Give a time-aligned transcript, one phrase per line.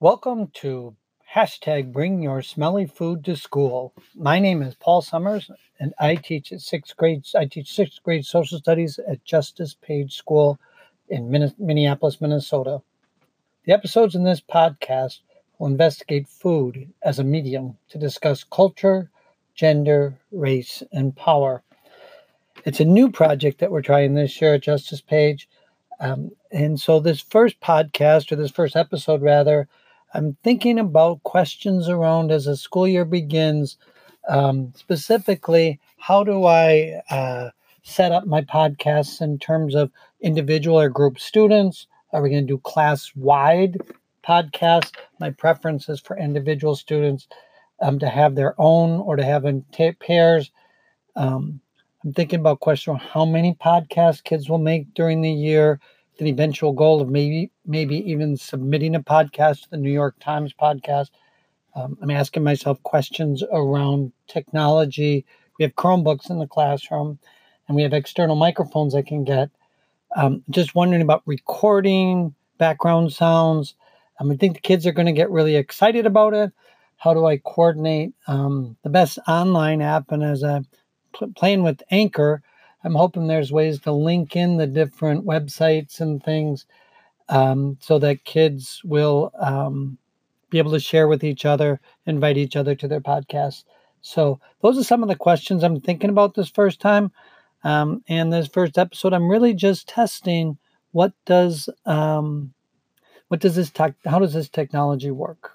[0.00, 0.94] Welcome to
[1.34, 3.92] hashtag bring your smelly food to school.
[4.14, 7.26] My name is Paul Summers and I teach at sixth grade.
[7.34, 10.60] I teach sixth grade social studies at Justice Page School
[11.08, 11.28] in
[11.58, 12.80] Minneapolis, Minnesota.
[13.64, 15.18] The episodes in this podcast
[15.58, 19.10] will investigate food as a medium to discuss culture,
[19.56, 21.64] gender, race, and power.
[22.64, 25.48] It's a new project that we're trying this year at Justice Page.
[25.98, 29.66] Um, and so, this first podcast, or this first episode rather,
[30.14, 33.76] I'm thinking about questions around as the school year begins.
[34.28, 37.50] Um, specifically, how do I uh,
[37.82, 39.90] set up my podcasts in terms of
[40.20, 41.86] individual or group students?
[42.12, 43.78] Are we going to do class wide
[44.26, 44.92] podcasts?
[45.20, 47.28] My preference is for individual students
[47.80, 50.50] um, to have their own or to have in t- pairs.
[51.16, 51.60] Um,
[52.04, 55.80] I'm thinking about question how many podcasts kids will make during the year
[56.20, 60.52] an eventual goal of maybe maybe even submitting a podcast to the New York Times
[60.52, 61.10] podcast.
[61.74, 65.24] Um, I'm asking myself questions around technology.
[65.58, 67.18] We have Chromebooks in the classroom,
[67.66, 69.50] and we have external microphones I can get.
[70.16, 73.74] Um, just wondering about recording background sounds.
[74.18, 76.52] Um, I think the kids are going to get really excited about it.
[76.96, 80.10] How do I coordinate um, the best online app?
[80.10, 80.66] And as I'm
[81.12, 82.42] pl- playing with Anchor,
[82.84, 86.66] I'm hoping there's ways to link in the different websites and things
[87.28, 89.98] um, so that kids will um,
[90.50, 93.64] be able to share with each other, invite each other to their podcasts.
[94.00, 97.10] So those are some of the questions I'm thinking about this first time.
[97.64, 100.56] Um, and this first episode, I'm really just testing
[100.92, 102.54] what does um,
[103.28, 105.52] what does this tech, how does this technology work?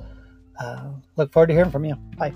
[0.59, 1.95] Uh, look forward to hearing from you.
[2.17, 2.33] Bye.